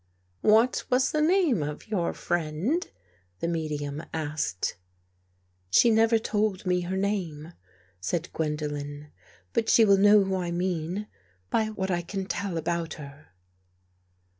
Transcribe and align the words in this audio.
"What 0.57 0.83
was 0.89 1.11
the 1.11 1.21
name 1.21 1.61
of 1.61 1.87
your 1.87 2.11
friend?" 2.15 2.89
the 3.39 3.47
me 3.47 3.69
dium 3.69 4.03
asked." 4.11 4.75
She 5.69 5.91
never 5.91 6.17
told 6.17 6.65
me 6.65 6.81
her 6.81 6.97
name," 6.97 7.53
said 7.99 8.33
Gwendolen," 8.33 9.11
but 9.53 9.69
she 9.69 9.85
will 9.85 9.97
know 9.97 10.23
who 10.23 10.37
I 10.37 10.49
mean 10.49 11.05
by 11.51 11.65
what 11.67 11.91
I 11.91 12.01
can 12.01 12.25
tell 12.25 12.57
about 12.57 12.95
her." 12.95 13.27